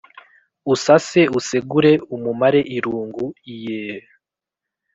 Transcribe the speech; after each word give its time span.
Usase 0.73 1.21
usegure 1.37 1.91
umumare 2.15 2.61
irungu 2.77 3.25
iyeee 3.53 4.07